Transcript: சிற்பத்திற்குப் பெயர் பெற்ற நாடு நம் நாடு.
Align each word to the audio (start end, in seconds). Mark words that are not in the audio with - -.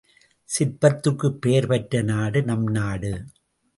சிற்பத்திற்குப் 0.49 1.41
பெயர் 1.41 1.67
பெற்ற 1.67 2.01
நாடு 2.01 2.43
நம் 2.43 2.67
நாடு. 2.67 3.25